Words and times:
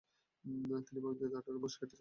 তিনি 0.85 0.99
বাগদাদেও 1.03 1.39
আঠারো 1.39 1.59
মাস 1.63 1.73
কেটেছেন। 1.73 1.89